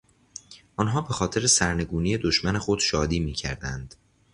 [0.75, 3.95] آنها بخاطر سرنگونی دشمن خود شادی میکردند.